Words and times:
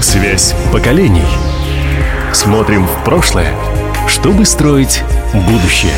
Связь 0.00 0.54
поколений. 0.72 1.26
Смотрим 2.32 2.86
в 2.86 3.04
прошлое, 3.04 3.54
чтобы 4.08 4.46
строить 4.46 5.02
будущее. 5.46 5.92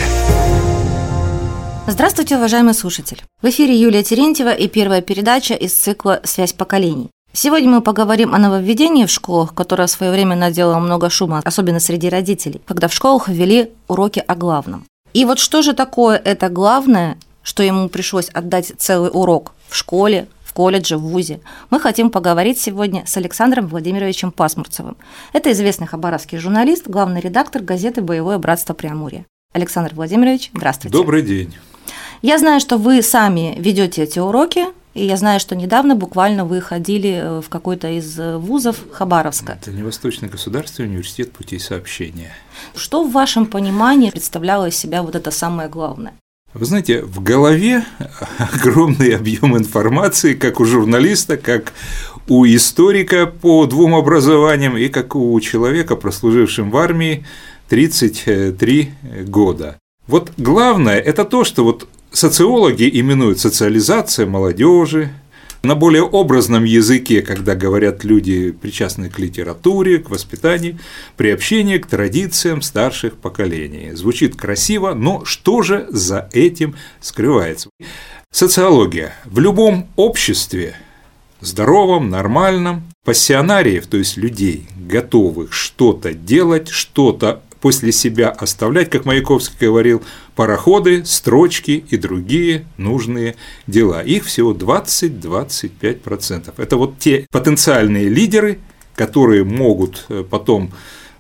Здравствуйте, 1.87 2.37
уважаемый 2.37 2.75
слушатель! 2.75 3.23
В 3.43 3.47
эфире 3.49 3.81
Юлия 3.81 4.03
Терентьева 4.03 4.53
и 4.53 4.67
первая 4.67 5.03
передача 5.03 5.55
из 5.55 5.73
цикла 5.75 6.21
«Связь 6.25 6.53
поколений». 6.53 7.11
Сегодня 7.33 7.71
мы 7.71 7.81
поговорим 7.81 8.35
о 8.35 8.39
нововведении 8.39 9.07
в 9.07 9.11
школах, 9.11 9.55
которое 9.55 9.87
в 9.87 9.91
свое 9.91 10.11
время 10.11 10.35
наделало 10.35 10.81
много 10.81 11.09
шума, 11.09 11.41
особенно 11.45 11.79
среди 11.79 12.09
родителей, 12.09 12.61
когда 12.67 12.89
в 12.89 12.93
школах 12.93 13.29
ввели 13.29 13.71
уроки 13.87 14.23
о 14.27 14.35
главном. 14.35 14.85
И 15.15 15.25
вот 15.25 15.39
что 15.39 15.63
же 15.63 15.75
такое 15.75 16.17
это 16.17 16.49
главное, 16.49 17.19
что 17.45 17.63
ему 17.63 17.89
пришлось 17.89 18.31
отдать 18.31 18.73
целый 18.79 19.11
урок 19.13 19.53
в 19.69 19.77
школе, 19.77 20.27
в 20.53 20.55
колледже, 20.55 20.99
в 20.99 21.01
ВУЗе. 21.01 21.41
Мы 21.71 21.81
хотим 21.81 22.11
поговорить 22.11 22.61
сегодня 22.61 23.05
с 23.07 23.17
Александром 23.17 23.69
Владимировичем 23.69 24.31
Пасмурцевым. 24.33 24.99
Это 25.33 25.51
известный 25.53 25.87
хабаровский 25.87 26.37
журналист, 26.37 26.87
главный 26.87 27.23
редактор 27.23 27.63
газеты 27.63 28.03
«Боевое 28.03 28.37
братство 28.37 28.75
Преамурья». 28.75 29.25
Александр 29.55 29.95
Владимирович, 29.95 30.51
здравствуйте. 30.55 30.95
Добрый 30.95 31.23
день. 31.23 31.55
Я 32.21 32.39
знаю, 32.39 32.61
что 32.61 32.77
вы 32.77 33.01
сами 33.01 33.57
ведете 33.59 34.03
эти 34.03 34.19
уроки, 34.19 34.67
и 34.93 35.07
я 35.07 35.17
знаю, 35.17 35.41
что 35.41 35.57
недавно 35.57 35.97
буквально 35.97 36.45
вы 36.45 36.61
ходили 36.61 37.23
э, 37.23 37.41
в 37.41 37.49
какой-то 37.49 37.89
из 37.89 38.19
вузов 38.19 38.85
Хабаровска. 38.93 39.55
Это 39.55 39.71
не 39.71 39.83
Восточный 39.83 40.29
государственный 40.29 40.91
университет 40.91 41.33
путей 41.33 41.61
сообщения. 41.61 42.31
Что 42.77 43.05
в 43.05 43.13
вашем 43.13 43.47
понимании 43.47 44.11
представляло 44.11 44.69
из 44.69 44.77
себя 44.77 45.03
вот 45.03 45.17
это 45.17 45.31
самое 45.31 45.71
главное? 45.71 46.13
Вы 46.55 46.67
знаете, 46.67 47.03
в 47.03 47.23
голове 47.23 47.85
огромный 48.39 49.17
объем 49.17 49.57
информации, 49.57 50.35
как 50.35 50.61
у 50.61 50.67
журналиста, 50.67 51.39
как 51.39 51.73
у 52.29 52.45
историка 52.45 53.27
по 53.27 53.67
двум 53.67 53.95
образованиям 53.95 54.77
и 54.77 54.89
как 54.89 55.17
у 55.17 55.41
человека, 55.41 55.97
прослужившим 55.97 56.71
в 56.71 56.77
армии 56.77 57.25
33 57.69 58.93
года. 59.27 59.79
Вот 60.07 60.33
главное– 60.37 60.99
это 61.01 61.25
то, 61.25 61.45
что 61.45 61.65
вот 61.65 61.89
социологи 62.11 62.89
именуют 62.93 63.41
социализация 63.41 64.27
молодежи, 64.27 65.11
на 65.63 65.77
более 65.77 66.03
образном 66.03 66.65
языке, 66.65 67.23
когда 67.23 67.55
говорят 67.55 68.05
люди, 68.05 68.51
причастные 68.51 69.11
к 69.11 69.19
литературе, 69.19 69.99
к 69.99 70.11
воспитанию, 70.11 70.79
приобщение 71.17 71.79
к 71.79 71.87
традициям 71.87 72.63
старших 72.63 73.15
поколений. 73.15 73.93
Звучит 73.93 74.37
красиво, 74.37 74.95
но 74.95 75.25
что 75.25 75.63
же 75.63 75.87
за 75.91 76.29
этим 76.33 76.75
скрывается? 77.01 77.71
Социология. 78.33 79.15
В 79.25 79.39
любом 79.39 79.89
обществе, 79.97 80.75
здоровом, 81.41 82.11
нормальном, 82.11 82.83
пассионариев, 83.05 83.87
то 83.87 83.97
есть 83.99 84.17
людей, 84.17 84.67
готовых 84.77 85.53
что-то 85.53 86.13
делать, 86.13 86.69
что-то 86.69 87.43
после 87.63 87.93
себя 87.93 88.29
оставлять, 88.29 88.91
как 88.91 89.07
Маяковский 89.07 89.67
говорил, 89.67 90.03
пароходы, 90.35 91.07
строчки 91.07 91.83
и 91.89 91.97
другие 91.97 92.67
нужные 92.77 93.37
дела. 93.69 94.03
Их 94.03 94.25
всего 94.25 94.53
20-25%. 94.53 96.55
Это 96.57 96.77
вот 96.77 96.99
те 96.99 97.29
потенциальные 97.31 98.09
лидеры, 98.09 98.59
которые 98.97 99.45
могут 99.45 100.07
э, 100.09 100.25
потом 100.29 100.73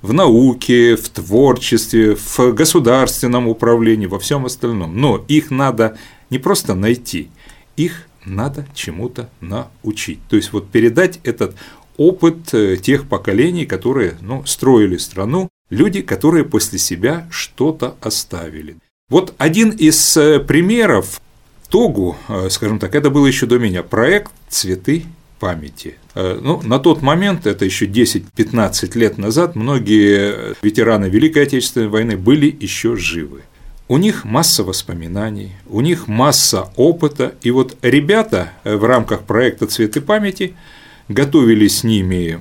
в 0.02 0.12
науке, 0.12 0.96
в 0.96 1.08
творчестве, 1.10 2.16
в 2.16 2.52
государственном 2.52 3.46
управлении, 3.46 4.06
во 4.06 4.18
всем 4.18 4.44
остальном. 4.44 5.00
Но 5.00 5.24
их 5.28 5.52
надо 5.52 5.96
не 6.28 6.38
просто 6.38 6.74
найти, 6.74 7.30
их 7.76 8.08
надо 8.24 8.66
чему-то 8.74 9.30
научить. 9.40 10.18
То 10.28 10.34
есть 10.34 10.52
вот 10.52 10.68
передать 10.70 11.20
этот 11.22 11.54
опыт 11.96 12.52
э, 12.52 12.78
тех 12.78 13.08
поколений, 13.08 13.64
которые 13.64 14.16
ну, 14.20 14.44
строили 14.44 14.96
страну, 14.96 15.52
люди, 15.73 16.03
которые 16.03 16.45
после 16.45 16.78
себя 16.78 17.27
что-то 17.31 17.97
оставили. 18.01 18.77
Вот 19.09 19.34
один 19.38 19.71
из 19.71 20.16
э, 20.16 20.38
примеров 20.38 21.21
Тогу, 21.72 22.16
э, 22.28 22.49
скажем 22.50 22.78
так, 22.78 22.94
это 22.94 23.09
было 23.09 23.27
еще 23.27 23.47
до 23.47 23.59
меня, 23.59 23.82
проект 23.82 24.31
«Цветы 24.50 25.05
памяти». 25.41 25.94
Э, 26.15 26.38
ну, 26.38 26.61
на 26.62 26.78
тот 26.78 27.00
момент, 27.00 27.47
это 27.47 27.65
еще 27.65 27.87
10-15 27.87 28.99
лет 28.99 29.16
назад, 29.16 29.56
многие 29.56 30.55
ветераны 30.62 31.06
Великой 31.06 31.44
Отечественной 31.44 31.88
войны 31.88 32.19
были 32.19 32.55
еще 32.61 32.94
живы. 32.97 33.41
У 33.88 33.97
них 33.97 34.27
масса 34.27 34.65
воспоминаний, 34.65 35.53
у 35.66 35.81
них 35.81 36.09
масса 36.09 36.69
опыта, 36.77 37.34
и 37.41 37.50
вот 37.50 37.78
ребята 37.81 38.53
в 38.65 38.84
рамках 38.84 39.22
проекта 39.22 39.66
«Цветы 39.66 40.03
памяти» 40.03 40.53
готовили 41.09 41.69
с 41.69 41.84
ними 41.84 42.38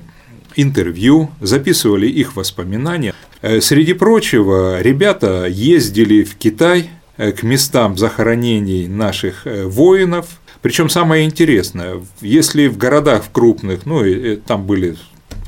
интервью, 0.56 1.30
записывали 1.40 2.06
их 2.06 2.36
воспоминания. 2.36 3.14
Э, 3.40 3.60
среди 3.60 3.92
прочего, 3.92 4.80
ребята 4.80 5.46
ездили 5.46 6.22
в 6.22 6.36
Китай 6.36 6.90
э, 7.16 7.32
к 7.32 7.42
местам 7.42 7.96
захоронений 7.96 8.86
наших 8.86 9.46
э, 9.46 9.66
воинов. 9.66 10.40
Причем 10.60 10.88
самое 10.88 11.24
интересное, 11.24 12.00
если 12.20 12.68
в 12.68 12.76
городах 12.76 13.24
в 13.24 13.30
крупных, 13.30 13.84
ну, 13.84 14.02
там 14.46 14.64
были 14.64 14.96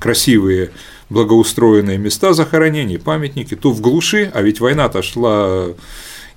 красивые 0.00 0.70
благоустроенные 1.08 1.98
места 1.98 2.32
захоронений, 2.32 2.98
памятники, 2.98 3.54
то 3.54 3.70
в 3.70 3.80
глуши, 3.80 4.30
а 4.34 4.42
ведь 4.42 4.58
война-то 4.58 5.02
шла 5.02 5.68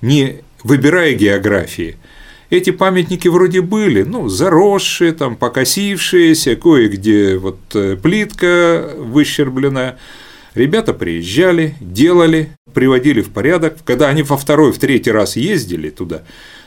не 0.00 0.42
выбирая 0.62 1.14
географии, 1.14 1.96
эти 2.50 2.70
памятники 2.70 3.28
вроде 3.28 3.60
были, 3.60 4.02
ну, 4.02 4.28
заросшие, 4.28 5.12
там, 5.12 5.36
покосившиеся, 5.36 6.56
кое-где 6.56 7.36
вот 7.36 7.58
э, 7.74 7.96
плитка 7.96 8.90
выщербленная. 8.96 9.98
Ребята 10.54 10.94
приезжали, 10.94 11.74
делали, 11.80 12.50
приводили 12.72 13.20
в 13.20 13.30
порядок. 13.30 13.76
Когда 13.84 14.08
они 14.08 14.22
во 14.22 14.36
второй, 14.36 14.72
в 14.72 14.78
третий 14.78 15.10
раз 15.10 15.36
ездили 15.36 15.90
туда, 15.90 16.22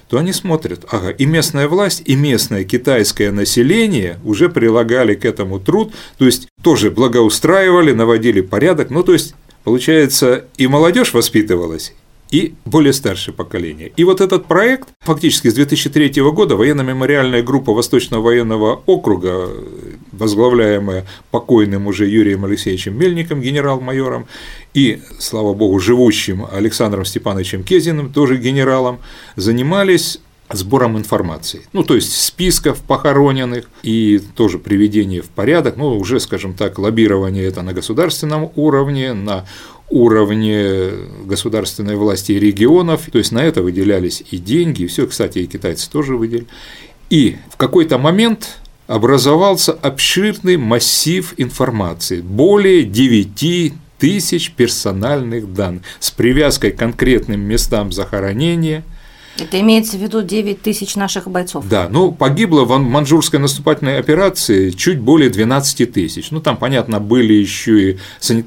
то 0.07 0.17
они 0.17 0.33
смотрят, 0.33 0.85
ага, 0.89 1.09
и 1.09 1.25
местная 1.25 1.67
власть, 1.67 2.03
и 2.05 2.15
местное 2.15 2.63
китайское 2.63 3.31
население 3.31 4.19
уже 4.23 4.49
прилагали 4.49 5.15
к 5.15 5.25
этому 5.25 5.59
труд, 5.59 5.93
то 6.17 6.25
есть 6.25 6.47
тоже 6.61 6.91
благоустраивали, 6.91 7.91
наводили 7.91 8.41
порядок, 8.41 8.89
ну 8.89 9.03
то 9.03 9.13
есть 9.13 9.35
Получается, 9.63 10.45
и 10.57 10.65
молодежь 10.65 11.13
воспитывалась, 11.13 11.93
и 12.31 12.55
более 12.65 12.93
старшее 12.93 13.35
поколение. 13.35 13.91
И 13.97 14.03
вот 14.03 14.21
этот 14.21 14.45
проект, 14.45 14.89
фактически 15.01 15.49
с 15.49 15.53
2003 15.53 16.21
года, 16.31 16.55
военно-мемориальная 16.55 17.43
группа 17.43 17.73
Восточного 17.73 18.21
военного 18.21 18.81
округа, 18.85 19.49
возглавляемая 20.13 21.05
покойным 21.29 21.87
уже 21.87 22.07
Юрием 22.07 22.45
Алексеевичем 22.45 22.97
Мельником, 22.97 23.41
генерал-майором, 23.41 24.27
и, 24.73 25.01
слава 25.19 25.53
богу, 25.53 25.79
живущим 25.79 26.47
Александром 26.51 27.03
Степановичем 27.03 27.63
Кезиным, 27.63 28.11
тоже 28.13 28.37
генералом, 28.37 28.99
занимались 29.35 30.19
сбором 30.53 30.97
информации, 30.97 31.61
ну, 31.73 31.83
то 31.83 31.95
есть 31.95 32.13
списков 32.13 32.81
похороненных 32.81 33.69
и 33.83 34.19
тоже 34.35 34.59
приведение 34.59 35.21
в 35.21 35.29
порядок, 35.29 35.77
ну, 35.77 35.97
уже, 35.97 36.19
скажем 36.19 36.53
так, 36.53 36.77
лоббирование 36.77 37.45
это 37.45 37.61
на 37.61 37.73
государственном 37.73 38.51
уровне, 38.55 39.13
на 39.13 39.45
уровне 39.91 40.89
государственной 41.25 41.95
власти 41.95 42.31
и 42.31 42.39
регионов, 42.39 43.09
то 43.11 43.17
есть 43.17 43.31
на 43.31 43.43
это 43.43 43.61
выделялись 43.61 44.23
и 44.31 44.37
деньги, 44.37 44.83
и 44.83 44.87
все, 44.87 45.05
кстати, 45.05 45.39
и 45.39 45.47
китайцы 45.47 45.89
тоже 45.89 46.15
выделили. 46.15 46.47
И 47.09 47.37
в 47.49 47.57
какой-то 47.57 47.97
момент 47.97 48.57
образовался 48.87 49.73
обширный 49.73 50.57
массив 50.57 51.33
информации, 51.37 52.21
более 52.21 52.83
9 52.83 53.73
тысяч 53.99 54.51
персональных 54.51 55.53
данных 55.53 55.83
с 55.99 56.09
привязкой 56.09 56.71
к 56.71 56.77
конкретным 56.77 57.41
местам 57.41 57.91
захоронения– 57.91 58.83
это 59.41 59.59
имеется 59.59 59.97
в 59.97 60.01
виду 60.01 60.21
9 60.21 60.61
тысяч 60.61 60.95
наших 60.95 61.27
бойцов. 61.27 61.67
Да, 61.67 61.87
ну 61.89 62.11
погибло 62.11 62.63
в 62.65 62.77
манжурской 62.77 63.39
наступательной 63.39 63.99
операции 63.99 64.71
чуть 64.71 64.99
более 64.99 65.29
12 65.29 65.91
тысяч. 65.91 66.31
Ну 66.31 66.39
там, 66.39 66.57
понятно, 66.57 66.99
были 66.99 67.33
еще 67.33 67.91
и 67.91 67.97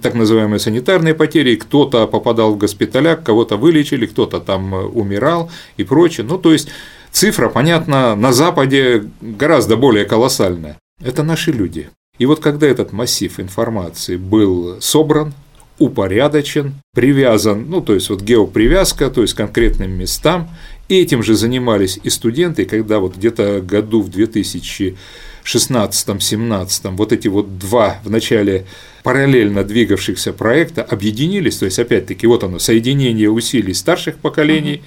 так 0.00 0.14
называемые 0.14 0.58
санитарные 0.58 1.14
потери, 1.14 1.56
кто-то 1.56 2.06
попадал 2.06 2.54
в 2.54 2.58
госпиталя, 2.58 3.16
кого-то 3.16 3.56
вылечили, 3.56 4.06
кто-то 4.06 4.40
там 4.40 4.74
э, 4.74 4.84
умирал 4.84 5.50
и 5.76 5.84
прочее. 5.84 6.26
Ну 6.26 6.38
то 6.38 6.52
есть 6.52 6.68
цифра, 7.12 7.48
понятно, 7.48 8.14
на 8.14 8.32
Западе 8.32 9.04
гораздо 9.20 9.76
более 9.76 10.04
колоссальная. 10.04 10.78
Это 11.00 11.22
наши 11.22 11.52
люди. 11.52 11.90
И 12.18 12.26
вот 12.26 12.40
когда 12.40 12.66
этот 12.66 12.92
массив 12.92 13.40
информации 13.40 14.16
был 14.16 14.80
собран, 14.80 15.34
упорядочен, 15.78 16.74
привязан, 16.94 17.68
ну, 17.68 17.80
то 17.80 17.94
есть 17.94 18.08
вот 18.08 18.22
геопривязка, 18.22 19.10
то 19.10 19.22
есть 19.22 19.34
конкретным 19.34 19.90
местам, 19.90 20.48
Этим 20.88 21.22
же 21.22 21.34
занимались 21.34 22.00
и 22.02 22.10
студенты, 22.10 22.66
когда 22.66 22.98
вот 22.98 23.16
где-то 23.16 23.62
году 23.62 24.02
в 24.02 24.10
2016-17 24.10 26.96
вот 26.96 27.12
эти 27.12 27.28
вот 27.28 27.58
два 27.58 28.00
в 28.04 28.10
начале 28.10 28.66
параллельно 29.02 29.64
двигавшихся 29.64 30.34
проекта 30.34 30.82
объединились, 30.82 31.56
то 31.56 31.64
есть 31.64 31.78
опять-таки 31.78 32.26
вот 32.26 32.44
оно, 32.44 32.58
соединение 32.58 33.30
усилий 33.30 33.72
старших 33.72 34.16
поколений, 34.16 34.82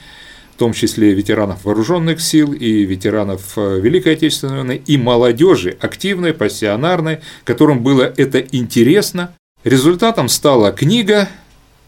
в 0.53 0.57
том 0.59 0.73
числе 0.73 1.13
ветеранов 1.13 1.65
вооруженных 1.65 2.21
сил 2.21 2.53
и 2.53 2.83
ветеранов 2.83 3.57
э, 3.57 3.79
Великой 3.79 4.13
Отечественной 4.13 4.57
войны, 4.57 4.79
и 4.83 4.97
молодежи, 4.97 5.77
активной, 5.79 6.33
пассионарной, 6.33 7.19
которым 7.43 7.83
было 7.83 8.11
это 8.17 8.39
интересно. 8.39 9.35
Результатом 9.63 10.29
стала 10.29 10.71
книга 10.71 11.29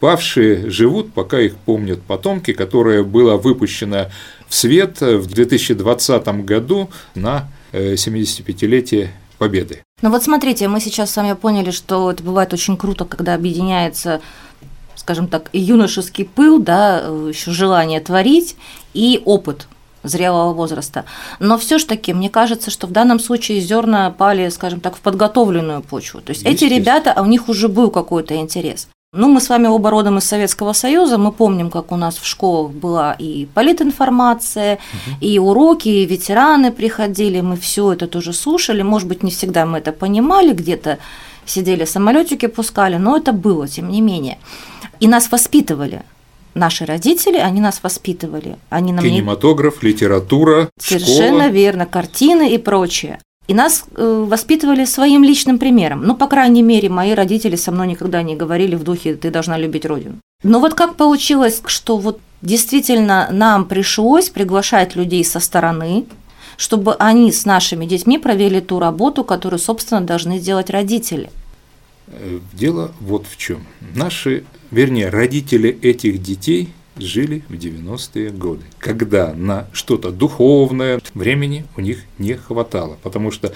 «Павшие 0.00 0.70
живут, 0.70 1.12
пока 1.12 1.40
их 1.40 1.56
помнят 1.56 2.02
потомки», 2.02 2.52
которая 2.52 3.04
была 3.04 3.36
выпущена 3.36 4.10
в 4.48 4.54
свет 4.54 5.00
в 5.00 5.26
2020 5.26 6.28
году 6.44 6.90
на 7.14 7.48
75-летие 7.72 9.04
э, 9.04 9.08
Победы. 9.38 9.82
Ну 10.02 10.10
вот 10.10 10.22
смотрите, 10.22 10.68
мы 10.68 10.80
сейчас 10.80 11.12
с 11.12 11.16
вами 11.16 11.32
поняли, 11.32 11.70
что 11.70 12.10
это 12.10 12.22
бывает 12.22 12.52
очень 12.52 12.76
круто, 12.76 13.06
когда 13.06 13.34
объединяется 13.34 14.20
скажем 14.96 15.28
так, 15.28 15.48
юношеский 15.54 16.26
пыл, 16.26 16.60
да, 16.60 16.98
еще 17.26 17.52
желание 17.52 18.00
творить 18.00 18.54
и 18.92 19.22
опыт 19.24 19.66
зрелого 20.02 20.52
возраста. 20.52 21.04
Но 21.38 21.58
все 21.58 21.78
ж 21.78 21.84
таки, 21.84 22.12
мне 22.12 22.30
кажется, 22.30 22.70
что 22.70 22.86
в 22.86 22.90
данном 22.90 23.18
случае 23.18 23.60
зерна 23.60 24.10
пали, 24.10 24.48
скажем 24.50 24.80
так, 24.80 24.96
в 24.96 25.00
подготовленную 25.00 25.82
почву. 25.82 26.20
То 26.20 26.30
есть 26.30 26.42
эти 26.44 26.64
ребята, 26.64 27.12
а 27.12 27.22
у 27.22 27.26
них 27.26 27.48
уже 27.48 27.68
был 27.68 27.90
какой-то 27.90 28.36
интерес. 28.36 28.88
Ну, 29.12 29.28
мы 29.28 29.40
с 29.40 29.48
вами 29.48 29.66
оба 29.66 29.90
родом 29.90 30.18
из 30.18 30.24
Советского 30.24 30.72
Союза, 30.72 31.18
мы 31.18 31.32
помним, 31.32 31.68
как 31.68 31.90
у 31.90 31.96
нас 31.96 32.16
в 32.16 32.24
школах 32.24 32.70
была 32.70 33.12
и 33.18 33.46
политинформация, 33.46 34.74
угу. 34.74 35.16
и 35.20 35.36
уроки, 35.40 35.88
и 35.88 36.06
ветераны 36.06 36.70
приходили, 36.70 37.40
мы 37.40 37.56
все 37.56 37.92
это 37.92 38.06
тоже 38.06 38.32
слушали. 38.32 38.82
Может 38.82 39.08
быть, 39.08 39.24
не 39.24 39.32
всегда 39.32 39.66
мы 39.66 39.78
это 39.78 39.90
понимали, 39.90 40.52
где-то 40.52 40.98
сидели, 41.44 41.86
самолетики 41.86 42.46
пускали, 42.46 42.98
но 42.98 43.16
это 43.16 43.32
было, 43.32 43.66
тем 43.66 43.90
не 43.90 44.00
менее. 44.00 44.38
И 45.00 45.08
нас 45.08 45.32
воспитывали. 45.32 46.02
Наши 46.54 46.84
родители, 46.84 47.38
они 47.38 47.60
нас 47.60 47.82
воспитывали. 47.82 48.58
Они 48.68 48.92
нам 48.92 49.04
Кинематограф, 49.04 49.82
не... 49.82 49.88
литература, 49.88 50.70
Совершенно 50.78 51.44
школа. 51.44 51.48
верно, 51.48 51.86
картины 51.86 52.54
и 52.54 52.58
прочее. 52.58 53.18
И 53.50 53.54
нас 53.54 53.84
э, 53.96 54.24
воспитывали 54.28 54.84
своим 54.84 55.24
личным 55.24 55.58
примером. 55.58 56.04
Ну, 56.04 56.14
по 56.14 56.28
крайней 56.28 56.62
мере, 56.62 56.88
мои 56.88 57.14
родители 57.14 57.56
со 57.56 57.72
мной 57.72 57.88
никогда 57.88 58.22
не 58.22 58.36
говорили 58.36 58.76
в 58.76 58.84
духе 58.84 59.16
«ты 59.16 59.30
должна 59.30 59.58
любить 59.58 59.84
родину». 59.84 60.20
Но 60.44 60.60
вот 60.60 60.74
как 60.74 60.94
получилось, 60.94 61.60
что 61.66 61.96
вот 61.96 62.20
действительно 62.42 63.28
нам 63.32 63.64
пришлось 63.64 64.28
приглашать 64.30 64.94
людей 64.94 65.24
со 65.24 65.40
стороны, 65.40 66.04
чтобы 66.56 66.94
они 66.94 67.32
с 67.32 67.44
нашими 67.44 67.86
детьми 67.86 68.18
провели 68.18 68.60
ту 68.60 68.78
работу, 68.78 69.24
которую, 69.24 69.58
собственно, 69.58 70.00
должны 70.00 70.38
сделать 70.38 70.70
родители. 70.70 71.28
Э, 72.06 72.38
дело 72.52 72.92
вот 73.00 73.26
в 73.26 73.36
чем. 73.36 73.66
Наши 73.96 74.44
вернее, 74.70 75.08
родители 75.08 75.76
этих 75.82 76.22
детей 76.22 76.72
жили 77.02 77.42
в 77.48 77.54
90-е 77.54 78.30
годы, 78.30 78.62
когда 78.78 79.32
на 79.34 79.66
что-то 79.72 80.10
духовное 80.10 81.00
времени 81.14 81.64
у 81.76 81.80
них 81.80 81.98
не 82.18 82.34
хватало, 82.34 82.98
потому 83.02 83.30
что 83.30 83.52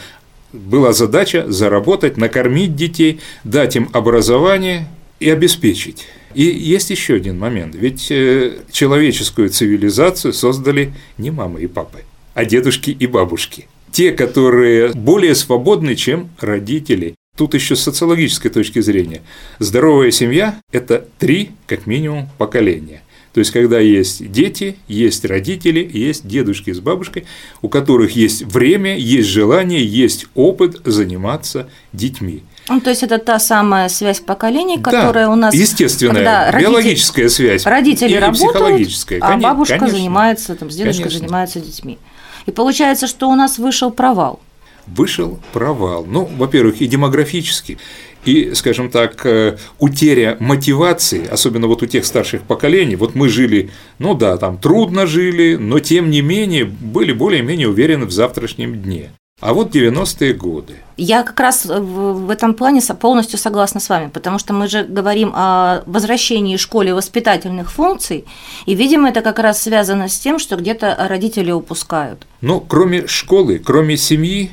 была 0.52 0.92
задача 0.92 1.50
заработать, 1.50 2.16
накормить 2.16 2.76
детей, 2.76 3.20
дать 3.42 3.76
им 3.76 3.90
образование 3.92 4.86
и 5.20 5.28
обеспечить. 5.28 6.06
И 6.34 6.42
есть 6.42 6.90
еще 6.90 7.14
один 7.14 7.38
момент, 7.38 7.74
ведь 7.74 8.10
э, 8.10 8.58
человеческую 8.72 9.50
цивилизацию 9.50 10.32
создали 10.32 10.92
не 11.16 11.30
мамы 11.30 11.62
и 11.62 11.66
папы, 11.66 12.00
а 12.34 12.44
дедушки 12.44 12.90
и 12.90 13.06
бабушки. 13.06 13.68
Те, 13.92 14.10
которые 14.10 14.92
более 14.92 15.36
свободны, 15.36 15.94
чем 15.94 16.30
родители. 16.40 17.14
Тут 17.36 17.54
еще 17.54 17.76
с 17.76 17.82
социологической 17.82 18.50
точки 18.50 18.80
зрения. 18.80 19.22
Здоровая 19.60 20.10
семья– 20.10 20.60
это 20.72 21.06
три, 21.18 21.50
как 21.66 21.86
минимум, 21.86 22.28
поколения. 22.38 23.02
То 23.34 23.40
есть, 23.40 23.50
когда 23.50 23.80
есть 23.80 24.30
дети, 24.30 24.76
есть 24.86 25.24
родители, 25.24 25.90
есть 25.92 26.24
дедушки 26.24 26.72
с 26.72 26.78
бабушкой, 26.78 27.26
у 27.62 27.68
которых 27.68 28.14
есть 28.14 28.42
время, 28.42 28.96
есть 28.96 29.28
желание, 29.28 29.84
есть 29.84 30.26
опыт 30.36 30.80
заниматься 30.84 31.68
детьми. 31.92 32.44
Ну, 32.68 32.80
то 32.80 32.90
есть 32.90 33.02
это 33.02 33.18
та 33.18 33.40
самая 33.40 33.88
связь 33.88 34.20
поколений, 34.20 34.78
которая 34.78 35.26
да, 35.26 35.30
у 35.30 35.34
нас 35.34 35.52
естественная, 35.52 36.52
родители, 36.52 36.70
биологическая 36.70 37.28
связь, 37.28 37.66
родители 37.66 38.14
работают, 38.14 38.52
психологическая, 38.52 39.18
а 39.20 39.36
бабушка 39.36 39.78
конечно, 39.80 39.98
занимается, 39.98 40.54
там, 40.54 40.70
с 40.70 40.76
дедушкой 40.76 41.04
конечно. 41.04 41.18
занимается 41.18 41.60
детьми. 41.60 41.98
И 42.46 42.52
получается, 42.52 43.08
что 43.08 43.28
у 43.28 43.34
нас 43.34 43.58
вышел 43.58 43.90
провал 43.90 44.40
вышел 44.86 45.40
провал. 45.52 46.04
Ну, 46.06 46.28
во-первых, 46.36 46.80
и 46.80 46.86
демографически, 46.86 47.78
и, 48.24 48.54
скажем 48.54 48.90
так, 48.90 49.24
э, 49.26 49.56
утеря 49.78 50.36
мотивации, 50.40 51.26
особенно 51.26 51.66
вот 51.66 51.82
у 51.82 51.86
тех 51.86 52.04
старших 52.04 52.42
поколений, 52.42 52.96
вот 52.96 53.14
мы 53.14 53.28
жили, 53.28 53.70
ну 53.98 54.14
да, 54.14 54.36
там 54.36 54.58
трудно 54.58 55.06
жили, 55.06 55.56
но 55.56 55.80
тем 55.80 56.10
не 56.10 56.22
менее 56.22 56.64
были 56.64 57.12
более-менее 57.12 57.68
уверены 57.68 58.06
в 58.06 58.12
завтрашнем 58.12 58.82
дне. 58.82 59.10
А 59.40 59.52
вот 59.52 59.74
90-е 59.74 60.32
годы. 60.32 60.74
Я 60.96 61.24
как 61.24 61.38
раз 61.40 61.66
в 61.66 62.30
этом 62.30 62.54
плане 62.54 62.80
полностью 62.98 63.38
согласна 63.38 63.80
с 63.80 63.88
вами, 63.88 64.08
потому 64.08 64.38
что 64.38 64.54
мы 64.54 64.68
же 64.68 64.84
говорим 64.84 65.32
о 65.34 65.82
возвращении 65.86 66.56
школе 66.56 66.94
воспитательных 66.94 67.72
функций, 67.72 68.24
и, 68.64 68.74
видимо, 68.74 69.08
это 69.08 69.22
как 69.22 69.40
раз 69.40 69.60
связано 69.60 70.08
с 70.08 70.18
тем, 70.18 70.38
что 70.38 70.56
где-то 70.56 70.96
родители 71.10 71.50
упускают. 71.50 72.26
Но 72.40 72.60
кроме 72.60 73.06
школы, 73.08 73.58
кроме 73.58 73.96
семьи, 73.96 74.52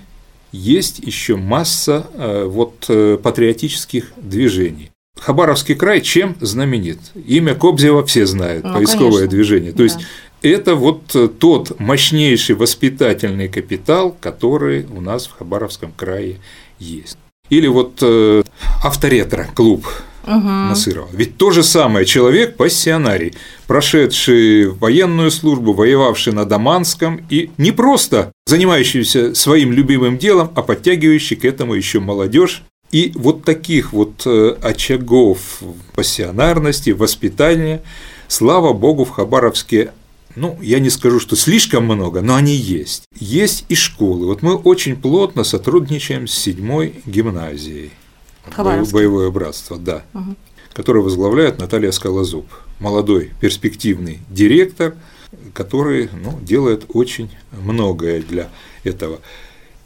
есть 0.51 0.99
еще 0.99 1.35
масса 1.35 2.07
э, 2.13 2.45
вот, 2.45 2.85
э, 2.89 3.17
патриотических 3.21 4.11
движений. 4.17 4.91
Хабаровский 5.19 5.75
край 5.75 6.01
чем 6.01 6.35
знаменит? 6.39 6.99
Имя 7.27 7.55
Кобзева 7.55 8.05
все 8.05 8.25
знают, 8.25 8.63
ну, 8.63 8.73
поисковое 8.73 9.11
конечно. 9.11 9.27
движение. 9.27 9.71
То 9.71 9.79
да. 9.79 9.83
есть 9.83 9.99
это 10.41 10.75
вот 10.75 11.15
э, 11.15 11.27
тот 11.27 11.79
мощнейший 11.79 12.55
воспитательный 12.55 13.47
капитал, 13.47 14.15
который 14.19 14.85
у 14.85 15.01
нас 15.01 15.27
в 15.27 15.37
Хабаровском 15.37 15.93
крае 15.93 16.39
есть. 16.79 17.17
Или 17.49 17.67
вот 17.67 18.01
авторетро 18.81 19.45
клуб 19.53 19.85
угу. 20.25 20.47
Насырова. 20.47 21.09
Ведь 21.13 21.37
то 21.37 21.51
же 21.51 21.63
самое 21.63 22.05
человек 22.05 22.57
пассионарий, 22.57 23.33
прошедший 23.67 24.69
военную 24.69 25.31
службу, 25.31 25.73
воевавший 25.73 26.33
на 26.33 26.45
Даманском 26.45 27.25
и 27.29 27.51
не 27.57 27.71
просто 27.71 28.31
занимающийся 28.45 29.33
своим 29.35 29.71
любимым 29.71 30.17
делом, 30.17 30.51
а 30.55 30.61
подтягивающий 30.61 31.35
к 31.35 31.45
этому 31.45 31.73
еще 31.73 31.99
молодежь. 31.99 32.63
И 32.91 33.13
вот 33.15 33.45
таких 33.45 33.93
вот 33.93 34.23
э, 34.25 34.55
очагов 34.61 35.61
пассионарности, 35.95 36.89
воспитания, 36.89 37.81
слава 38.27 38.73
богу, 38.73 39.05
в 39.05 39.11
Хабаровске 39.11 39.91
ну, 40.35 40.57
я 40.61 40.79
не 40.79 40.89
скажу, 40.89 41.19
что 41.19 41.35
слишком 41.35 41.85
много, 41.85 42.21
но 42.21 42.35
они 42.35 42.53
есть. 42.53 43.03
Есть 43.19 43.65
и 43.69 43.75
школы. 43.75 44.27
Вот 44.27 44.41
мы 44.41 44.55
очень 44.55 44.95
плотно 44.95 45.43
сотрудничаем 45.43 46.27
с 46.27 46.33
седьмой 46.33 47.01
гимназией. 47.05 47.91
Хабаровск. 48.49 48.93
Боевое 48.93 49.29
братство, 49.29 49.77
да. 49.77 50.03
Угу. 50.13 50.35
Которое 50.73 51.01
возглавляет 51.01 51.59
Наталья 51.59 51.91
Скалозуб. 51.91 52.47
Молодой, 52.79 53.31
перспективный 53.39 54.19
директор, 54.29 54.95
который 55.53 56.09
ну, 56.13 56.39
делает 56.41 56.85
очень 56.89 57.29
многое 57.51 58.21
для 58.21 58.49
этого. 58.83 59.19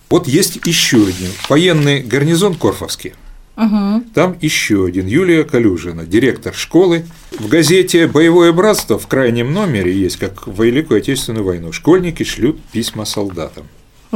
Вот 0.09 0.27
есть 0.27 0.59
еще 0.65 0.97
один 0.97 1.31
военный 1.49 2.01
гарнизон 2.01 2.55
Корфовский. 2.55 3.13
Угу. 3.57 4.03
Там 4.13 4.37
еще 4.41 4.85
один 4.85 5.07
Юлия 5.07 5.43
Калюжина, 5.43 6.05
директор 6.05 6.53
школы. 6.53 7.05
В 7.31 7.47
газете 7.47 8.07
«Боевое 8.07 8.51
братство» 8.51 8.99
в 8.99 9.07
крайнем 9.07 9.53
номере 9.53 9.93
есть, 9.93 10.17
как 10.17 10.45
в 10.47 10.61
Великую 10.61 10.99
Отечественную 10.99 11.45
войну, 11.45 11.71
школьники 11.71 12.23
шлют 12.23 12.61
письма 12.71 13.05
солдатам. 13.05 13.65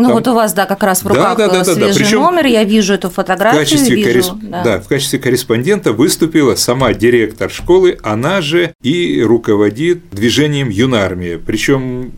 Ну 0.01 0.07
там... 0.07 0.17
вот 0.17 0.27
у 0.27 0.33
вас, 0.33 0.53
да, 0.53 0.65
как 0.65 0.83
раз 0.83 1.03
в 1.03 1.07
руках 1.07 1.37
да, 1.37 1.47
да, 1.47 1.63
да, 1.63 1.63
свежий 1.63 1.93
да, 1.93 1.93
Причем 1.93 2.19
номер, 2.21 2.45
я 2.45 2.63
вижу 2.63 2.93
эту 2.93 3.09
фотографию. 3.09 3.61
В 3.61 3.69
качестве, 3.69 3.95
вижу, 3.95 4.09
корресп... 4.09 4.33
да. 4.41 4.63
Да, 4.63 4.79
в 4.79 4.87
качестве 4.87 5.19
корреспондента 5.19 5.93
выступила 5.93 6.55
сама 6.55 6.93
директор 6.93 7.49
школы, 7.49 7.97
она 8.03 8.41
же 8.41 8.73
и 8.81 9.21
руководит 9.21 10.09
движением 10.11 10.69
Юнармия. 10.69 11.37
Причем 11.37 12.11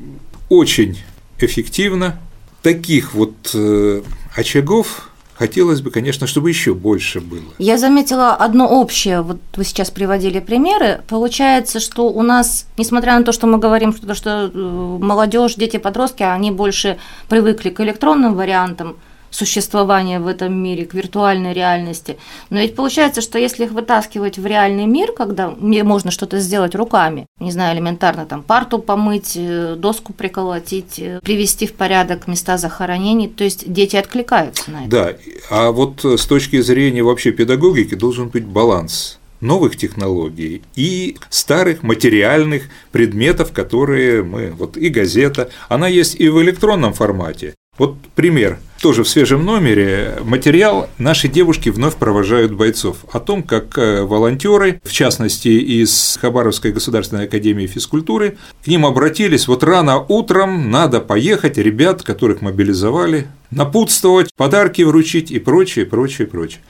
очень 0.50 0.98
эффективно. 1.40 2.20
Таких 2.62 3.14
вот 3.14 3.34
э, 3.54 4.02
очагов 4.36 5.11
Хотелось 5.42 5.82
бы, 5.82 5.90
конечно, 5.90 6.28
чтобы 6.28 6.50
еще 6.50 6.76
больше 6.76 7.20
было. 7.20 7.42
Я 7.58 7.80
заметила 7.80 8.36
одно 8.36 8.68
общее. 8.68 9.22
Вот 9.24 9.40
вы 9.56 9.64
сейчас 9.64 9.90
приводили 9.90 10.40
примеры. 10.40 11.02
Получается, 11.08 11.80
что 11.80 12.10
у 12.10 12.22
нас, 12.22 12.68
несмотря 12.78 13.18
на 13.18 13.24
то, 13.24 13.32
что 13.32 13.48
мы 13.48 13.58
говорим, 13.58 13.92
что, 13.92 14.14
что 14.14 14.52
э, 14.54 14.98
молодежь, 15.02 15.56
дети, 15.56 15.78
подростки, 15.78 16.22
они 16.22 16.52
больше 16.52 17.00
привыкли 17.28 17.72
к 17.72 17.80
электронным 17.82 18.36
вариантам, 18.36 18.98
существования 19.32 20.20
в 20.20 20.28
этом 20.28 20.54
мире, 20.54 20.86
к 20.86 20.94
виртуальной 20.94 21.54
реальности. 21.54 22.18
Но 22.50 22.60
ведь 22.60 22.76
получается, 22.76 23.22
что 23.22 23.40
если 23.40 23.66
их 23.66 23.72
вытаскивать 23.72 24.38
в 24.38 24.46
реальный 24.46 24.86
мир, 24.86 25.14
когда 25.14 25.50
можно 25.50 26.12
что-то 26.12 26.40
сделать 26.40 26.76
руками, 26.76 27.26
не 27.40 27.52
знаю, 27.52 27.76
элементарно 27.76 28.26
там 28.26 28.44
парту 28.44 28.78
помыть, 28.78 29.34
э, 29.36 29.76
доску 29.78 30.14
приколотить, 30.14 31.00
э, 31.00 31.20
привести 31.24 31.66
в 31.66 31.74
порядок 31.74 32.28
места 32.28 32.58
захоронений, 32.58 33.28
то 33.28 33.44
есть 33.44 33.72
дети 33.72 33.96
откликаются 33.96 34.70
на 34.70 34.86
это. 34.86 34.90
Да, 34.90 35.14
а 35.50 35.72
вот 35.72 36.04
с 36.04 36.26
точки 36.26 36.62
зрения 36.62 37.02
вообще 37.02 37.32
педагогики 37.32 37.96
должен 37.96 38.30
быть 38.30 38.46
баланс 38.46 39.20
новых 39.42 39.76
технологий 39.76 40.62
и 40.76 41.18
старых 41.30 41.84
материальных 41.84 42.64
предметов, 42.92 43.52
которые 43.52 44.24
мы, 44.24 44.52
вот 44.52 44.78
и 44.78 44.90
газета, 44.90 45.50
она 45.68 45.88
есть 45.88 46.16
и 46.20 46.30
в 46.30 46.42
электронном 46.42 46.94
формате. 46.94 47.56
Вот 47.78 47.98
пример. 48.16 48.60
Тоже 48.82 49.04
в 49.04 49.10
свежем 49.10 49.46
номере 49.46 50.18
материал 50.24 50.90
«Наши 50.98 51.28
девушки 51.28 51.70
вновь 51.70 51.98
провожают 51.98 52.52
бойцов» 52.54 52.98
о 53.12 53.20
том, 53.20 53.44
как 53.44 53.78
э, 53.78 54.02
волонтеры, 54.02 54.82
в 54.84 54.92
частности 54.92 55.50
из 55.50 56.18
Хабаровской 56.20 56.72
государственной 56.72 57.26
академии 57.26 57.68
физкультуры, 57.68 58.38
к 58.66 58.68
ним 58.68 58.88
обратились 58.88 59.48
вот 59.48 59.64
рано 59.64 60.00
утром, 60.00 60.72
надо 60.72 61.00
поехать, 61.00 61.60
ребят, 61.60 62.02
которых 62.02 62.42
мобилизовали, 62.42 63.28
напутствовать, 63.52 64.34
подарки 64.36 64.82
вручить 64.82 65.30
и 65.30 65.38
прочее, 65.38 65.86
прочее, 65.86 66.26
прочее. 66.26 66.62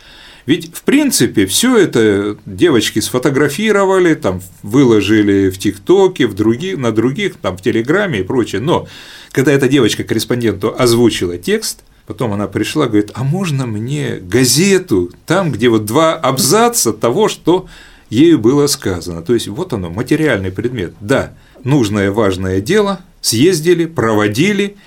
Ведь, 0.46 0.76
в 0.76 0.82
принципе, 0.84 1.46
все 1.46 1.78
это 1.78 2.36
девочки 2.46 3.00
сфотографировали, 3.00 4.16
там, 4.16 4.42
выложили 4.64 5.50
в 5.50 5.58
ТикТоке, 5.58 6.28
в 6.28 6.34
других, 6.34 6.78
на 6.78 6.92
других, 6.92 7.38
там, 7.38 7.56
в 7.56 7.62
Телеграме 7.62 8.20
и 8.20 8.24
прочее. 8.24 8.60
Но 8.60 8.90
когда 9.32 9.54
эта 9.54 9.70
девочка 9.70 10.04
корреспонденту 10.04 10.76
озвучила 10.78 11.38
текст, 11.38 11.86
потом 12.06 12.34
она 12.34 12.48
пришла, 12.48 12.88
говорит, 12.88 13.12
а 13.14 13.24
можно 13.24 13.66
мне 13.66 14.18
газету, 14.18 15.12
там, 15.26 15.52
где 15.52 15.70
вот 15.70 15.86
два 15.86 16.14
абзаца 16.16 16.94
того, 16.94 17.30
что 17.30 17.68
ею 18.10 18.40
было 18.40 18.68
сказано. 18.68 19.22
То 19.22 19.34
есть 19.34 19.48
вот 19.48 19.74
оно, 19.74 19.90
материальный 19.90 20.52
предмет. 20.52 20.94
Да, 21.00 21.34
нужное 21.64 22.12
важное 22.12 22.62
дело, 22.62 23.00
съездили, 23.22 23.86
проводили, 23.86 24.78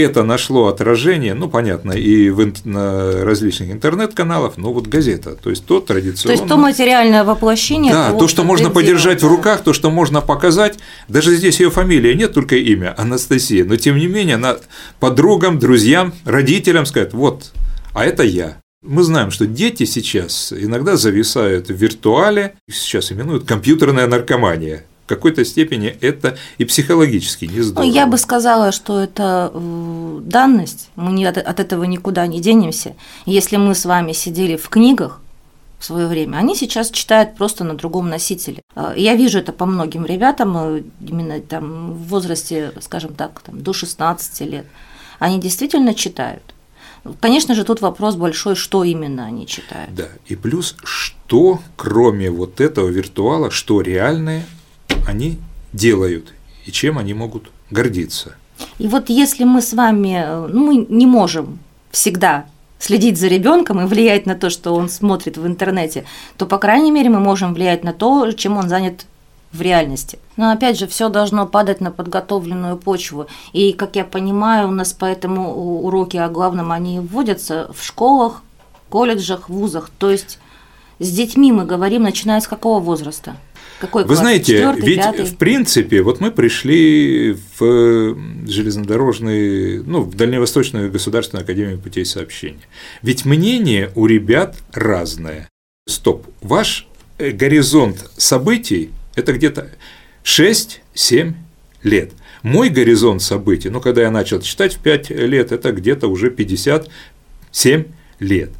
это 0.00 0.22
нашло 0.22 0.68
отражение, 0.68 1.34
ну, 1.34 1.48
понятно, 1.48 1.92
и 1.92 2.30
в, 2.30 2.52
на 2.64 3.24
различных 3.24 3.70
интернет-каналах, 3.70 4.56
но 4.56 4.72
вот 4.72 4.86
газета, 4.86 5.36
то 5.36 5.50
есть 5.50 5.64
то 5.66 5.80
традиционное. 5.80 6.36
То 6.36 6.42
есть 6.42 6.48
то 6.48 6.56
материальное 6.56 7.24
воплощение. 7.24 7.92
Да, 7.92 8.12
то, 8.12 8.28
что 8.28 8.44
можно 8.44 8.70
подержать 8.70 9.22
в 9.22 9.26
руках, 9.26 9.62
то, 9.62 9.72
что 9.72 9.90
можно 9.90 10.20
показать. 10.20 10.78
Даже 11.08 11.34
здесь 11.36 11.60
ее 11.60 11.70
фамилия 11.70 12.14
нет, 12.14 12.32
только 12.34 12.56
имя 12.56 12.94
Анастасия, 12.96 13.64
но 13.64 13.76
тем 13.76 13.96
не 13.96 14.06
менее 14.06 14.36
она 14.36 14.56
подругам, 15.00 15.58
друзьям, 15.58 16.12
родителям 16.24 16.86
скажет, 16.86 17.14
вот, 17.14 17.52
а 17.92 18.04
это 18.04 18.22
я. 18.22 18.58
Мы 18.82 19.02
знаем, 19.02 19.30
что 19.30 19.46
дети 19.46 19.84
сейчас 19.84 20.52
иногда 20.52 20.96
зависают 20.96 21.68
в 21.68 21.74
виртуале, 21.74 22.54
сейчас 22.70 23.10
именуют 23.10 23.44
компьютерная 23.44 24.06
наркомания 24.06 24.84
какой-то 25.06 25.44
степени 25.44 25.96
это 26.00 26.36
и 26.58 26.64
психологически 26.64 27.46
не 27.46 27.62
здорово. 27.62 27.88
Ну, 27.88 27.94
я 27.94 28.06
бы 28.06 28.18
сказала, 28.18 28.72
что 28.72 29.00
это 29.00 29.50
э, 29.54 30.20
данность, 30.22 30.90
мы 30.96 31.12
не 31.12 31.24
от, 31.24 31.38
от 31.38 31.60
этого 31.60 31.84
никуда 31.84 32.26
не 32.26 32.40
денемся. 32.40 32.94
Если 33.24 33.56
мы 33.56 33.74
с 33.74 33.84
вами 33.84 34.12
сидели 34.12 34.56
в 34.56 34.68
книгах 34.68 35.20
в 35.78 35.84
свое 35.84 36.06
время, 36.06 36.38
они 36.38 36.56
сейчас 36.56 36.90
читают 36.90 37.36
просто 37.36 37.64
на 37.64 37.74
другом 37.74 38.08
носителе. 38.08 38.62
Э, 38.74 38.94
я 38.96 39.14
вижу 39.14 39.38
это 39.38 39.52
по 39.52 39.66
многим 39.66 40.04
ребятам, 40.04 40.56
э, 40.56 40.82
именно 41.00 41.40
там 41.40 41.92
в 41.92 42.08
возрасте, 42.08 42.72
скажем 42.80 43.14
так, 43.14 43.40
там, 43.40 43.60
до 43.60 43.72
16 43.72 44.40
лет. 44.42 44.66
Они 45.18 45.40
действительно 45.40 45.94
читают. 45.94 46.42
Конечно 47.20 47.54
же, 47.54 47.64
тут 47.64 47.80
вопрос 47.80 48.16
большой, 48.16 48.56
что 48.56 48.84
именно 48.84 49.26
они 49.26 49.46
читают. 49.46 49.94
Да, 49.94 50.08
и 50.26 50.34
плюс, 50.34 50.76
что 50.82 51.60
кроме 51.76 52.30
вот 52.30 52.60
этого 52.60 52.88
виртуала, 52.88 53.50
что 53.50 53.80
реальное 53.80 54.44
они 55.06 55.38
делают 55.72 56.32
и 56.64 56.72
чем 56.72 56.98
они 56.98 57.14
могут 57.14 57.50
гордиться. 57.70 58.34
И 58.78 58.88
вот 58.88 59.08
если 59.08 59.44
мы 59.44 59.62
с 59.62 59.72
вами, 59.72 60.48
ну, 60.48 60.66
мы 60.66 60.86
не 60.88 61.06
можем 61.06 61.58
всегда 61.90 62.46
следить 62.78 63.18
за 63.18 63.28
ребенком 63.28 63.80
и 63.80 63.86
влиять 63.86 64.26
на 64.26 64.34
то, 64.34 64.50
что 64.50 64.74
он 64.74 64.88
смотрит 64.88 65.38
в 65.38 65.46
интернете, 65.46 66.04
то, 66.36 66.46
по 66.46 66.58
крайней 66.58 66.90
мере, 66.90 67.08
мы 67.08 67.20
можем 67.20 67.54
влиять 67.54 67.84
на 67.84 67.92
то, 67.92 68.30
чем 68.32 68.56
он 68.56 68.68
занят 68.68 69.06
в 69.52 69.62
реальности. 69.62 70.18
Но 70.36 70.50
опять 70.50 70.78
же, 70.78 70.86
все 70.86 71.08
должно 71.08 71.46
падать 71.46 71.80
на 71.80 71.90
подготовленную 71.90 72.76
почву. 72.76 73.26
И, 73.52 73.72
как 73.72 73.96
я 73.96 74.04
понимаю, 74.04 74.68
у 74.68 74.72
нас 74.72 74.92
поэтому 74.92 75.54
уроки 75.54 76.16
о 76.16 76.28
главном 76.28 76.72
они 76.72 77.00
вводятся 77.00 77.70
в 77.74 77.82
школах, 77.82 78.42
колледжах, 78.90 79.48
вузах. 79.48 79.90
То 79.98 80.10
есть 80.10 80.38
с 80.98 81.10
детьми 81.10 81.52
мы 81.52 81.64
говорим, 81.64 82.02
начиная 82.02 82.40
с 82.40 82.48
какого 82.48 82.80
возраста? 82.80 83.36
Какой 83.78 84.04
Вы 84.04 84.16
знаете, 84.16 84.54
Четвертый, 84.54 84.86
ведь 84.86 84.96
пятый? 84.96 85.26
в 85.26 85.36
принципе, 85.36 86.02
вот 86.02 86.20
мы 86.20 86.30
пришли 86.30 87.36
в 87.58 88.16
железнодорожный, 88.46 89.82
ну, 89.82 90.00
в 90.00 90.14
Дальневосточную 90.14 90.90
государственную 90.90 91.44
академию 91.44 91.78
путей 91.78 92.06
сообщения. 92.06 92.66
Ведь 93.02 93.26
мнение 93.26 93.90
у 93.94 94.06
ребят 94.06 94.56
разное. 94.72 95.48
Стоп, 95.86 96.26
ваш 96.40 96.88
э, 97.18 97.30
горизонт 97.30 98.10
событий– 98.16 98.90
это 99.14 99.34
где-то 99.34 99.70
6-7 100.24 101.34
лет. 101.82 102.12
Мой 102.42 102.70
горизонт 102.70 103.20
событий, 103.20 103.68
ну, 103.68 103.80
когда 103.80 104.02
я 104.02 104.10
начал 104.10 104.40
читать 104.40 104.76
в 104.76 104.80
5 104.80 105.10
лет, 105.10 105.52
это 105.52 105.72
где-то 105.72 106.08
уже 106.08 106.30
57 106.30 107.84
лет. 108.20 108.50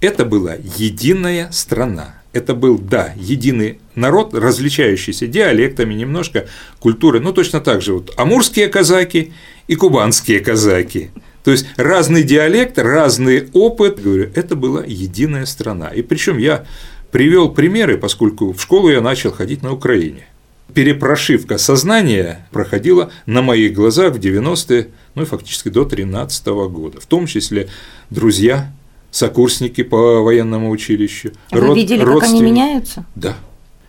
Это 0.00 0.24
была 0.24 0.54
единая 0.54 1.50
страна 1.52 2.21
это 2.32 2.54
был, 2.54 2.78
да, 2.78 3.12
единый 3.16 3.78
народ, 3.94 4.34
различающийся 4.34 5.26
диалектами, 5.26 5.94
немножко 5.94 6.48
культурой, 6.78 7.20
ну 7.20 7.32
точно 7.32 7.60
так 7.60 7.82
же 7.82 7.94
вот 7.94 8.12
амурские 8.16 8.68
казаки 8.68 9.32
и 9.66 9.74
кубанские 9.74 10.40
казаки. 10.40 11.10
То 11.44 11.50
есть 11.50 11.66
разный 11.76 12.22
диалект, 12.22 12.78
разный 12.78 13.48
опыт, 13.52 14.00
говорю, 14.00 14.30
это 14.34 14.54
была 14.54 14.84
единая 14.86 15.44
страна. 15.44 15.88
И 15.88 16.02
причем 16.02 16.38
я 16.38 16.64
привел 17.10 17.50
примеры, 17.50 17.98
поскольку 17.98 18.52
в 18.52 18.60
школу 18.62 18.90
я 18.90 19.00
начал 19.00 19.32
ходить 19.32 19.62
на 19.62 19.72
Украине. 19.72 20.26
Перепрошивка 20.72 21.58
сознания 21.58 22.48
проходила 22.50 23.10
на 23.26 23.42
моих 23.42 23.74
глазах 23.74 24.14
в 24.14 24.18
90-е, 24.18 24.88
ну 25.14 25.22
и 25.22 25.26
фактически 25.26 25.68
до 25.68 25.84
2013 25.84 26.46
года, 26.46 27.00
в 27.00 27.06
том 27.06 27.26
числе 27.26 27.68
друзья 28.08 28.72
сокурсники 29.12 29.84
по 29.84 30.22
военному 30.22 30.70
училищу. 30.70 31.30
Вы 31.52 31.60
род, 31.60 31.76
видели, 31.76 32.04
как 32.04 32.24
они 32.24 32.42
меняются? 32.42 33.04
Да. 33.14 33.36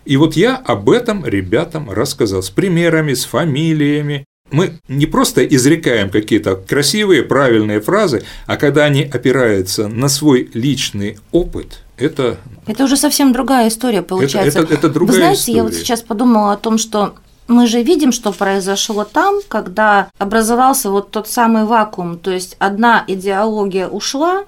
И 0.06 0.18
вот 0.18 0.36
я 0.36 0.58
об 0.58 0.90
этом 0.90 1.26
ребятам 1.26 1.90
рассказал 1.90 2.44
с 2.44 2.50
примерами, 2.50 3.14
с 3.14 3.24
фамилиями. 3.24 4.26
Мы 4.52 4.80
не 4.88 5.08
просто 5.08 5.44
изрекаем 5.46 6.12
какие-то 6.12 6.56
красивые, 6.56 7.24
правильные 7.24 7.82
фразы, 7.82 8.24
а 8.46 8.58
когда 8.58 8.84
они 8.84 9.02
опираются 9.04 9.88
на 9.88 10.10
свой 10.10 10.52
личный 10.54 11.18
опыт, 11.32 11.80
это… 11.98 12.38
Это 12.68 12.84
уже 12.84 12.98
совсем 12.98 13.32
другая 13.32 13.70
история 13.70 14.04
получается. 14.04 14.60
Это, 14.60 14.74
это, 14.74 14.74
это 14.74 14.90
другая 14.90 15.16
Вы 15.16 15.22
знаете, 15.22 15.40
история. 15.40 15.58
я 15.58 15.64
вот 15.64 15.74
сейчас 15.74 16.02
подумала 16.02 16.52
о 16.52 16.58
том, 16.58 16.78
что 16.78 17.16
мы 17.48 17.68
же 17.68 17.82
видим, 17.82 18.12
что 18.12 18.32
произошло 18.32 19.06
там, 19.06 19.40
когда 19.48 20.10
образовался 20.18 20.92
вот 20.92 21.12
тот 21.12 21.28
самый 21.28 21.66
вакуум, 21.66 22.20
то 22.20 22.32
есть 22.32 22.56
одна 22.60 23.04
идеология 23.08 23.88
ушла, 23.88 24.44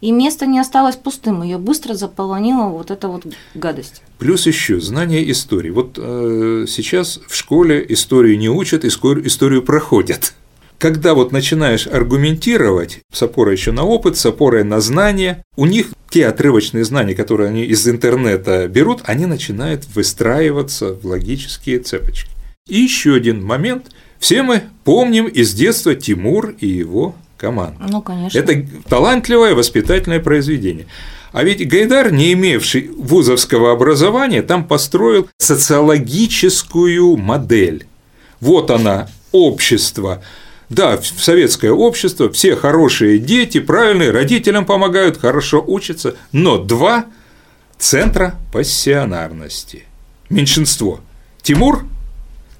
и 0.00 0.12
место 0.12 0.46
не 0.46 0.58
осталось 0.58 0.96
пустым, 0.96 1.42
ее 1.42 1.58
быстро 1.58 1.94
заполонила 1.94 2.68
вот 2.68 2.90
эта 2.90 3.08
вот 3.08 3.26
гадость. 3.54 4.02
Плюс 4.18 4.46
еще 4.46 4.80
знание 4.80 5.30
истории. 5.30 5.70
Вот 5.70 5.98
э, 5.98 6.66
сейчас 6.68 7.20
в 7.26 7.34
школе 7.34 7.84
историю 7.88 8.38
не 8.38 8.48
учат, 8.48 8.84
историю 8.84 9.62
проходят. 9.62 10.34
Когда 10.78 11.14
вот 11.14 11.32
начинаешь 11.32 11.86
аргументировать 11.86 13.00
с 13.10 13.22
опорой 13.22 13.54
еще 13.56 13.72
на 13.72 13.84
опыт, 13.84 14.18
с 14.18 14.26
опорой 14.26 14.62
на 14.62 14.80
знания, 14.80 15.42
у 15.56 15.64
них 15.64 15.88
те 16.10 16.26
отрывочные 16.26 16.84
знания, 16.84 17.14
которые 17.14 17.48
они 17.48 17.64
из 17.64 17.88
интернета 17.88 18.68
берут, 18.68 19.00
они 19.04 19.24
начинают 19.24 19.86
выстраиваться 19.94 20.92
в 20.92 21.06
логические 21.06 21.78
цепочки. 21.78 22.30
И 22.68 22.78
еще 22.78 23.14
один 23.14 23.42
момент. 23.42 23.86
Все 24.18 24.42
мы 24.42 24.64
помним 24.84 25.26
из 25.26 25.54
детства 25.54 25.94
Тимур 25.94 26.54
и 26.58 26.66
его 26.66 27.14
команду. 27.36 27.78
Ну, 27.88 28.02
конечно. 28.02 28.38
Это 28.38 28.64
талантливое 28.88 29.54
воспитательное 29.54 30.20
произведение. 30.20 30.86
А 31.32 31.44
ведь 31.44 31.66
Гайдар, 31.68 32.12
не 32.12 32.32
имевший 32.32 32.88
вузовского 32.96 33.72
образования, 33.72 34.42
там 34.42 34.64
построил 34.64 35.28
социологическую 35.38 37.16
модель. 37.16 37.86
Вот 38.40 38.70
она, 38.70 39.08
общество. 39.32 40.22
Да, 40.68 40.98
советское 41.02 41.70
общество, 41.70 42.30
все 42.30 42.56
хорошие 42.56 43.18
дети, 43.18 43.60
правильные, 43.60 44.10
родителям 44.10 44.64
помогают, 44.64 45.18
хорошо 45.18 45.62
учатся, 45.64 46.16
но 46.32 46.58
два 46.58 47.06
центра 47.78 48.34
пассионарности. 48.52 49.84
Меньшинство. 50.28 51.00
Тимур, 51.42 51.84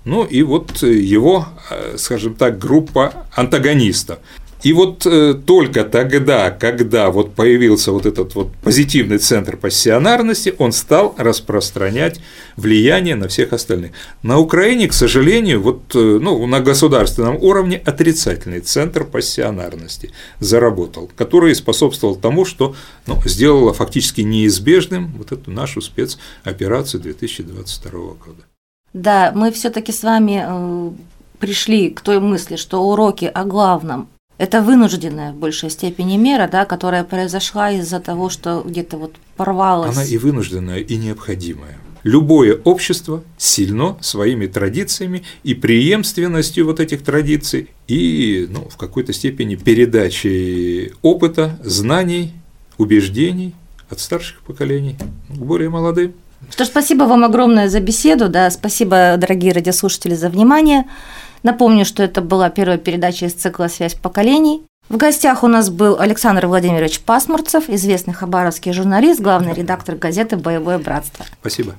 ну 0.04 0.24
и 0.24 0.42
вот 0.42 0.82
его, 0.82 1.48
э, 1.70 1.96
скажем 1.98 2.34
так, 2.34 2.58
группа 2.58 3.26
антагонистов. 3.34 4.18
И 4.62 4.72
вот 4.72 5.06
э, 5.06 5.34
только 5.34 5.84
тогда, 5.84 6.50
когда 6.50 7.10
вот 7.10 7.34
появился 7.34 7.92
вот 7.92 8.06
этот 8.06 8.34
вот 8.34 8.52
позитивный 8.62 9.18
центр 9.18 9.56
пассионарности, 9.56 10.54
он 10.58 10.72
стал 10.72 11.14
распространять 11.18 12.20
влияние 12.56 13.16
на 13.16 13.28
всех 13.28 13.52
остальных. 13.52 13.92
На 14.22 14.38
Украине, 14.38 14.88
к 14.88 14.92
сожалению, 14.92 15.60
вот 15.60 15.94
э, 15.94 16.18
ну, 16.20 16.46
на 16.46 16.60
государственном 16.60 17.36
уровне 17.36 17.80
отрицательный 17.84 18.60
центр 18.60 19.04
пассионарности 19.04 20.10
заработал, 20.40 21.10
который 21.16 21.54
способствовал 21.54 22.16
тому, 22.16 22.44
что 22.44 22.74
ну, 23.06 23.20
сделало 23.26 23.74
фактически 23.74 24.22
неизбежным 24.22 25.12
вот 25.18 25.32
эту 25.32 25.50
нашу 25.50 25.82
спецоперацию 25.82 27.02
2022 27.02 27.90
года. 27.92 28.42
Да, 28.94 29.32
мы 29.34 29.52
все-таки 29.52 29.92
с 29.92 30.02
вами 30.02 30.44
э, 30.46 30.90
пришли 31.38 31.90
к 31.90 32.00
той 32.00 32.20
мысли, 32.20 32.56
что 32.56 32.82
уроки 32.82 33.26
о 33.26 33.44
главном 33.44 34.08
это 34.38 34.60
вынужденная 34.60 35.32
в 35.32 35.36
большей 35.36 35.70
степени 35.70 36.16
мера, 36.16 36.48
да, 36.50 36.64
которая 36.64 37.04
произошла 37.04 37.70
из-за 37.70 38.00
того, 38.00 38.28
что 38.28 38.62
где-то 38.64 38.98
вот 38.98 39.14
порвалась. 39.36 39.96
Она 39.96 40.04
и 40.04 40.18
вынужденная, 40.18 40.78
и 40.78 40.96
необходимая. 40.96 41.78
Любое 42.02 42.54
общество 42.62 43.24
сильно 43.36 43.96
своими 44.00 44.46
традициями 44.46 45.24
и 45.42 45.54
преемственностью 45.54 46.64
вот 46.64 46.78
этих 46.78 47.02
традиций 47.02 47.70
и 47.88 48.46
ну, 48.48 48.68
в 48.68 48.76
какой-то 48.76 49.12
степени 49.12 49.56
передачей 49.56 50.92
опыта, 51.02 51.58
знаний, 51.64 52.32
убеждений 52.78 53.54
от 53.88 53.98
старших 54.00 54.40
поколений 54.42 54.96
к 55.28 55.36
более 55.36 55.68
молодым. 55.68 56.12
Что 56.50 56.64
ж, 56.64 56.68
спасибо 56.68 57.04
вам 57.04 57.24
огромное 57.24 57.68
за 57.68 57.80
беседу, 57.80 58.28
да, 58.28 58.50
спасибо, 58.50 59.16
дорогие 59.18 59.52
радиослушатели, 59.52 60.14
за 60.14 60.28
внимание. 60.28 60.84
Напомню, 61.42 61.84
что 61.84 62.02
это 62.02 62.20
была 62.22 62.50
первая 62.50 62.78
передача 62.78 63.26
из 63.26 63.34
цикла 63.34 63.68
«Связь 63.68 63.94
поколений». 63.94 64.62
В 64.88 64.96
гостях 64.98 65.42
у 65.42 65.48
нас 65.48 65.68
был 65.68 65.98
Александр 65.98 66.46
Владимирович 66.46 67.00
Пасмурцев, 67.00 67.68
известный 67.68 68.14
хабаровский 68.14 68.72
журналист, 68.72 69.20
главный 69.20 69.52
редактор 69.52 69.96
газеты 69.96 70.36
«Боевое 70.36 70.78
братство». 70.78 71.26
Спасибо. 71.40 71.74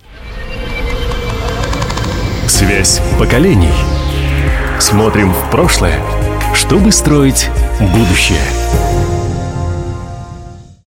Связь 2.48 3.02
поколений. 3.18 3.74
Смотрим 4.80 5.34
в 5.34 5.52
прошлое, 5.52 6.00
чтобы 6.54 6.92
строить 6.92 7.50
будущее. 7.80 8.40